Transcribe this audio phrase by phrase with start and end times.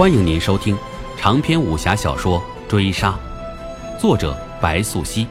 [0.00, 0.74] 欢迎您收听
[1.18, 3.20] 长篇武侠小说《追杀》，
[4.00, 5.26] 作者白素熙，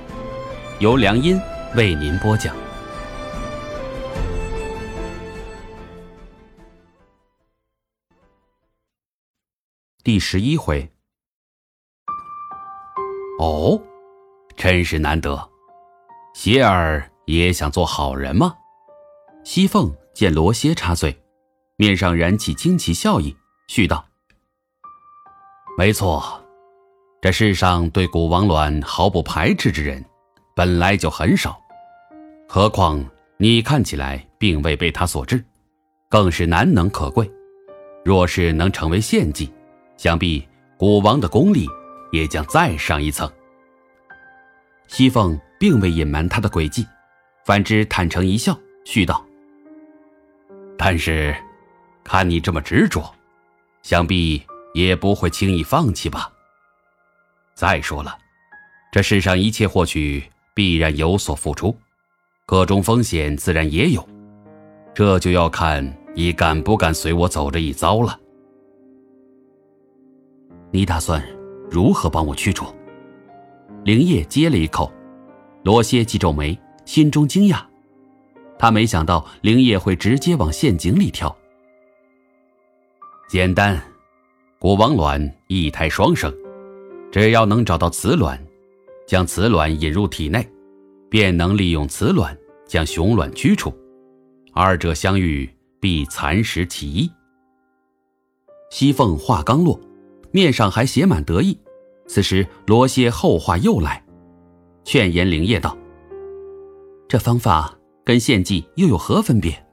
[0.77, 1.41] 由良音
[1.75, 2.55] 为您播讲。
[10.03, 10.87] 第十一回。
[13.39, 13.81] 哦，
[14.55, 15.49] 真是难得，
[16.35, 18.53] 邪儿也想做好人吗？
[19.43, 21.19] 西凤见罗歇插嘴，
[21.75, 23.35] 面上燃起惊奇笑意，
[23.67, 24.05] 絮道。
[25.79, 26.21] 没错，
[27.21, 30.03] 这世上对古王卵毫不排斥之人，
[30.53, 31.57] 本来就很少。
[32.49, 33.01] 何况
[33.37, 35.41] 你看起来并未被他所制，
[36.09, 37.31] 更是难能可贵。
[38.03, 39.49] 若是能成为献祭，
[39.95, 41.65] 想必古王的功力
[42.11, 43.31] 也将再上一层。
[44.87, 46.85] 西凤并未隐瞒他的诡计，
[47.45, 49.25] 反之坦诚一笑，絮道
[50.77, 51.33] ：“但是，
[52.03, 53.09] 看你这么执着，
[53.81, 54.43] 想必……”
[54.85, 56.31] 也不会轻易放弃吧。
[57.53, 58.17] 再说了，
[58.91, 61.75] 这世上一切获取必然有所付出，
[62.45, 64.07] 各种风险自然也有，
[64.93, 68.19] 这就要看你敢不敢随我走这一遭了。
[70.71, 71.23] 你打算
[71.69, 72.65] 如何帮我驱除？
[73.83, 74.91] 灵叶接了一口，
[75.63, 77.61] 罗歇既皱眉，心中惊讶，
[78.57, 81.35] 他没想到灵叶会直接往陷阱里跳。
[83.29, 83.81] 简单。
[84.61, 86.35] 古王卵一胎双生，
[87.13, 88.37] 只要能找到雌卵，
[89.07, 90.45] 将雌卵引入体内，
[91.09, 93.73] 便能利用雌卵将雄卵驱除。
[94.51, 95.49] 二者相遇，
[95.79, 97.09] 必蚕食其一。
[98.69, 99.79] 西凤话刚落，
[100.29, 101.57] 面上还写满得意。
[102.05, 104.03] 此时罗歇后话又来，
[104.83, 105.77] 劝言灵叶道
[107.07, 109.65] ：“这方法跟献祭又有何分别？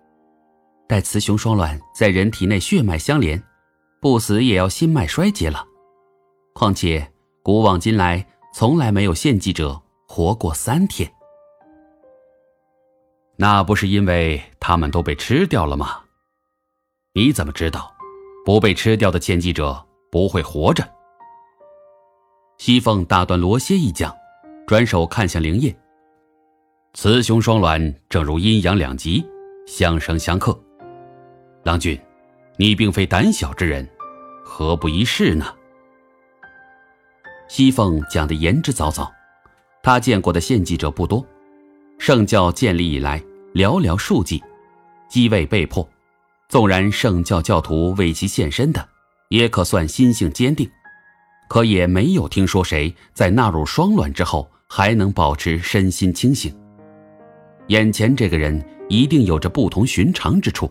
[0.86, 3.42] 待雌雄双卵在人体内血脉相连。”
[4.08, 5.66] 不死也要心脉衰竭了，
[6.54, 7.12] 况且
[7.42, 11.12] 古往今来从来没有献祭者活过三天。
[13.36, 16.04] 那不是因为他们都被吃掉了吗？
[17.14, 17.92] 你怎么知道，
[18.44, 20.88] 不被吃掉的献祭者不会活着？
[22.58, 24.14] 西凤打断罗歇一讲，
[24.68, 25.76] 转手看向灵叶。
[26.94, 29.26] 雌雄双卵正如阴阳两极，
[29.66, 30.56] 相生相克。
[31.64, 32.00] 郎君。
[32.58, 33.86] 你并非胆小之人，
[34.58, 35.44] 何不一试呢？
[37.46, 39.06] 西凤讲的言之凿凿，
[39.82, 41.22] 他见过的献祭者不多，
[41.98, 43.20] 圣教建立以来
[43.52, 44.42] 寥寥数计，
[45.10, 45.86] 机位被迫。
[46.48, 48.88] 纵然圣教教徒为其献身的，
[49.28, 50.66] 也可算心性坚定，
[51.50, 56.50] 可也没有听说谁在纳入双卵之后还能保持身心清醒。
[57.66, 60.70] 眼前这个人一定有着不同寻常之处。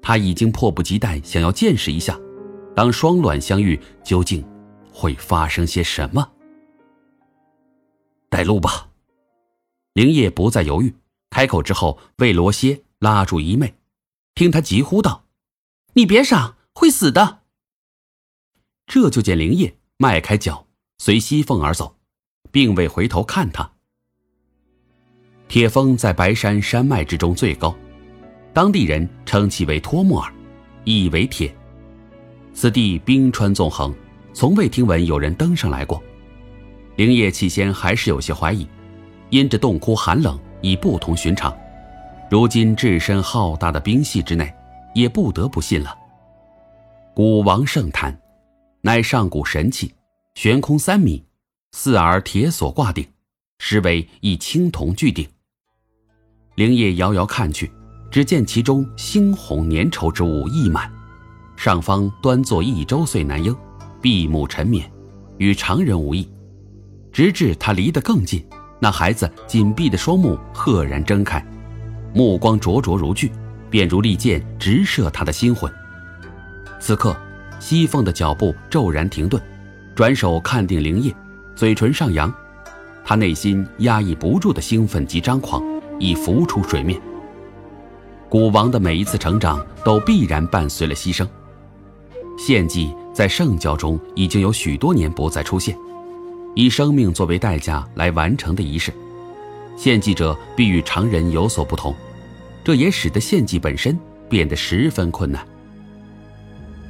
[0.00, 2.18] 他已经迫不及待想要见识一下，
[2.76, 4.46] 当双卵相遇，究竟
[4.92, 6.30] 会发生些什么？
[8.28, 8.90] 带路吧。
[9.94, 10.94] 灵叶不再犹豫，
[11.30, 13.72] 开口之后为罗歇拉住衣袂，
[14.34, 15.24] 听他急呼道
[15.94, 17.38] ：“你别傻，会死的。”
[18.86, 20.66] 这就见灵叶迈开脚，
[20.98, 21.96] 随西凤而走，
[22.50, 23.72] 并未回头看他。
[25.48, 27.74] 铁峰在白山山脉之中最高。
[28.52, 30.30] 当地人称其为托木尔，
[30.84, 31.56] 意为铁。
[32.56, 33.94] 此地冰川纵横，
[34.32, 36.02] 从未听闻有人登上来过。
[36.96, 38.66] 灵叶起先还是有些怀疑，
[39.28, 41.54] 因这洞窟寒冷已不同寻常，
[42.30, 44.50] 如今置身浩大的冰系之内，
[44.94, 45.94] 也不得不信了。
[47.14, 48.18] 古王圣坛，
[48.80, 49.92] 乃上古神器，
[50.34, 51.22] 悬空三米，
[51.72, 53.06] 四耳铁锁挂顶，
[53.58, 55.28] 实为一青铜巨鼎。
[56.54, 57.70] 灵叶遥遥看去。
[58.08, 60.90] 只见其中猩红粘稠之物溢满，
[61.56, 63.56] 上方端坐一周岁男婴，
[64.00, 64.88] 闭目沉眠，
[65.38, 66.30] 与常人无异。
[67.10, 68.46] 直至他离得更近，
[68.78, 71.44] 那孩子紧闭的双目赫然睁开，
[72.14, 73.32] 目光灼灼如炬，
[73.70, 75.72] 便如利剑直射他的心魂。
[76.78, 77.16] 此刻，
[77.58, 79.42] 西凤的脚步骤然停顿，
[79.94, 81.12] 转手看定灵叶，
[81.54, 82.32] 嘴唇上扬，
[83.02, 85.62] 他内心压抑不住的兴奋及张狂
[85.98, 87.00] 已浮出水面。
[88.28, 91.26] 古王的每一次成长都必然伴随了牺牲。
[92.36, 95.76] 献祭在圣教中已经有许多年不再出现，
[96.54, 98.92] 以生命作为代价来完成的仪式，
[99.76, 101.94] 献祭者必与常人有所不同，
[102.62, 103.98] 这也使得献祭本身
[104.28, 105.46] 变得十分困难。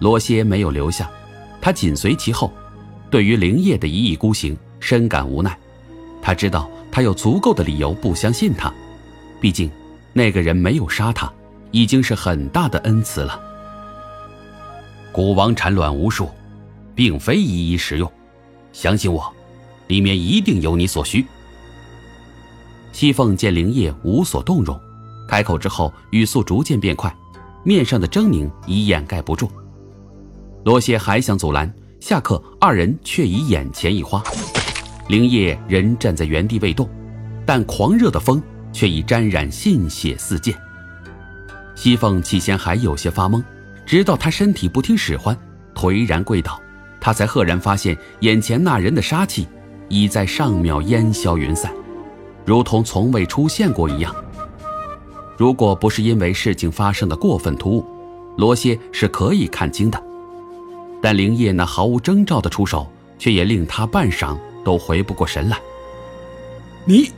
[0.00, 1.10] 罗歇没有留下，
[1.60, 2.52] 他紧随其后，
[3.10, 5.56] 对于灵叶的一意孤行深感无奈。
[6.20, 8.72] 他知道他有足够的理由不相信他，
[9.40, 9.70] 毕竟。
[10.12, 11.30] 那个人没有杀他，
[11.72, 13.38] 已经是很大的恩赐了。
[15.16, 16.28] 古王产卵无数，
[16.94, 18.12] 并非一一食用。
[18.70, 19.32] 相信我，
[19.86, 21.24] 里面一定有你所需。
[22.92, 24.78] 西凤见灵叶无所动容，
[25.26, 27.10] 开口之后语速逐渐变快，
[27.64, 29.50] 面上的狰狞已掩盖不住。
[30.66, 34.22] 罗歇还想阻拦，下刻二人却已眼前一花。
[35.08, 36.86] 灵叶仍站在原地未动，
[37.46, 40.54] 但狂热的风却已沾染信血四溅。
[41.74, 43.42] 西凤起先还有些发懵，
[43.86, 45.36] 直到他身体不听使唤，
[45.74, 46.60] 颓然跪倒，
[47.00, 49.46] 他才赫然发现眼前那人的杀气
[49.88, 51.72] 已在上秒烟消云散。
[52.44, 54.14] 如同从未出现过一样。
[55.36, 57.86] 如果不是因为事情发生的过分突兀，
[58.36, 60.02] 罗歇是可以看清的。
[61.00, 65.58] 但灵叶那毫无征兆的出手，却也令他半晌都回不过神来。
[66.84, 67.10] 你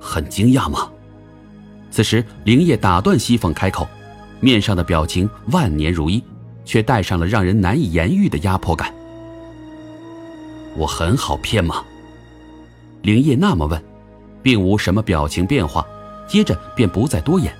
[0.00, 0.90] 很惊讶吗？
[1.90, 3.86] 此时，灵叶打断西凤开口，
[4.42, 6.22] 面上的表情万年如一，
[6.64, 8.92] 却带上了让人难以言喻的压迫感。
[10.76, 11.84] 我很好骗吗？
[13.02, 13.80] 灵叶那么问，
[14.42, 15.86] 并无什么表情变化，
[16.26, 17.54] 接着便不再多言。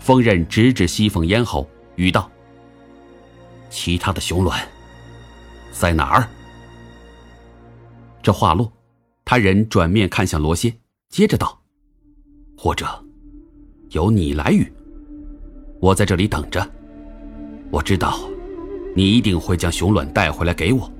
[0.00, 2.30] 锋刃直指西凤咽喉，语道
[3.68, 4.66] ：“其他的雄卵
[5.72, 6.26] 在哪儿？”
[8.22, 8.72] 这话落，
[9.26, 10.74] 他人转面看向罗歇，
[11.10, 11.60] 接着道
[12.56, 12.86] ：“或者，
[13.90, 14.72] 由你来语。
[15.80, 16.68] 我在这里等着。
[17.70, 18.18] 我知道，
[18.94, 20.90] 你一定会将熊卵带回来给我。”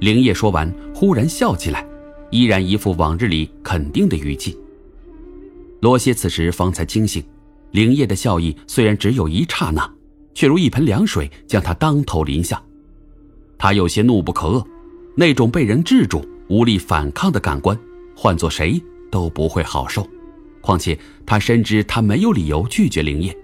[0.00, 1.86] 灵叶说完，忽然笑起来。
[2.30, 4.58] 依然一副往日里肯定的语气。
[5.80, 7.22] 罗歇此时方才清醒，
[7.70, 9.88] 灵叶的笑意虽然只有一刹那，
[10.34, 12.60] 却如一盆凉水将他当头淋下。
[13.56, 14.66] 他有些怒不可遏，
[15.14, 17.78] 那种被人制住、无力反抗的感官，
[18.16, 18.82] 换做谁
[19.12, 20.04] 都不会好受。
[20.60, 23.36] 况且他深知他没有理由拒绝灵叶。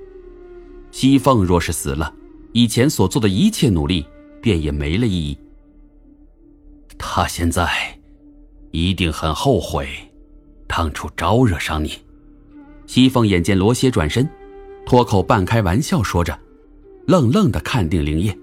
[0.91, 2.13] 西凤若是死了，
[2.53, 4.05] 以前所做的一切努力
[4.41, 5.39] 便也没了意义。
[6.99, 7.69] 他现在。
[8.73, 9.89] 一定很后悔，
[10.69, 11.91] 当初招惹上你。
[12.87, 14.29] 西凤眼见罗歇转身，
[14.87, 16.39] 脱口半开玩笑说着，
[17.05, 18.39] 愣愣的看定灵叶。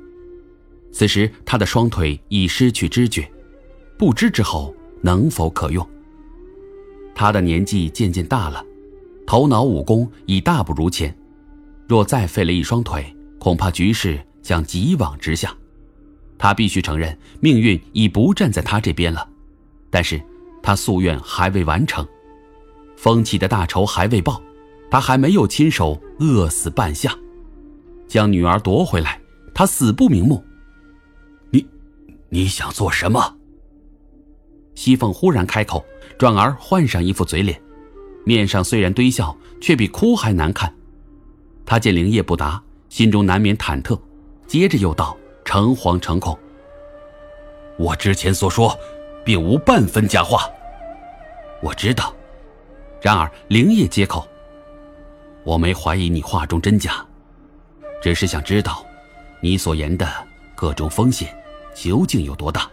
[0.91, 3.25] 此时他的双腿已失去知觉，
[3.97, 5.87] 不知之后能否可用。
[7.15, 8.61] 他的年纪渐渐大了，
[9.25, 11.17] 头脑武功已大不如前，
[11.87, 15.55] 若再废了一双腿，恐怕局势将急往直下。
[16.37, 19.27] 他必须承认，命运已不站在他这边了。
[19.89, 20.21] 但是，
[20.61, 22.05] 他夙愿还未完成，
[22.97, 24.41] 风起的大仇还未报，
[24.91, 27.17] 他还没有亲手饿死半夏，
[28.07, 29.19] 将女儿夺回来，
[29.53, 30.43] 他死不瞑目。
[31.49, 31.65] 你，
[32.29, 33.37] 你想做什么？
[34.75, 35.83] 西凤忽然开口，
[36.19, 37.59] 转而换上一副嘴脸，
[38.25, 40.71] 面上虽然堆笑，却比哭还难看。
[41.67, 42.59] 他见灵业不答，
[42.89, 43.99] 心中难免忐忑，
[44.47, 45.15] 接着又道
[45.45, 46.35] ：“诚惶诚恐。
[47.77, 48.75] 我之前所说。”
[49.27, 50.49] 并无半分假话，
[51.61, 52.13] 我知道。
[53.01, 54.25] 然而灵业接口
[55.43, 57.05] ：“我没怀疑你话中真假，
[58.01, 58.85] 只是想知道，
[59.41, 60.07] 你所言的
[60.55, 61.37] 各种风险
[61.75, 62.71] 究竟有多大。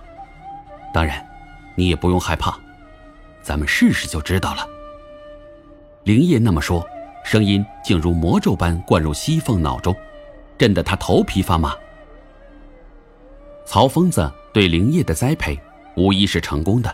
[0.93, 1.27] 当然，
[1.75, 2.57] 你也不用害怕，
[3.43, 4.65] 咱们试试就知道了。”
[6.07, 6.89] 灵业那么说，
[7.25, 9.93] 声音竟如魔咒般灌入西凤脑中，
[10.57, 11.75] 震得他头皮发麻。
[13.67, 15.59] 曹疯子对灵叶的栽培。
[15.97, 16.93] 无疑是成功的，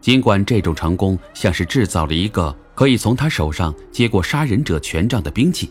[0.00, 5.70] 尽管这种成功像是制造了一个可以从他手上接过杀人者权杖的兵器，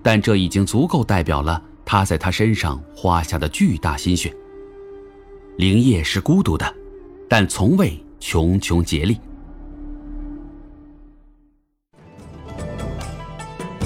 [0.00, 4.32] 但这已经足够代表了他在他身上花下的巨大心血。
[5.56, 6.72] 灵叶是孤独的，
[7.28, 9.18] 但从未穷穷竭力。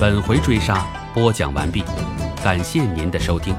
[0.02, 1.84] 本回追杀播讲完毕，
[2.42, 3.54] 感谢您的收听。